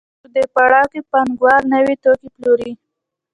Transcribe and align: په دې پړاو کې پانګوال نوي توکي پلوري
په 0.21 0.27
دې 0.33 0.43
پړاو 0.53 0.87
کې 0.91 1.01
پانګوال 1.11 1.63
نوي 1.73 1.95
توکي 2.03 2.29
پلوري 2.35 2.71